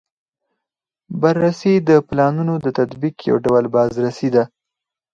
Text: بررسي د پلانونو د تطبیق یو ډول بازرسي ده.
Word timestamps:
بررسي 1.21 1.73
د 1.89 1.91
پلانونو 2.07 2.53
د 2.65 2.67
تطبیق 2.79 3.15
یو 3.29 3.35
ډول 3.45 3.63
بازرسي 3.75 4.29
ده. 4.35 4.43